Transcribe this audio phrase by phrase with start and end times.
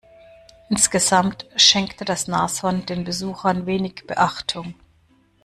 [0.69, 4.73] Insgesamt schenkte das Nashorn den Besuchern wenig Beachtung.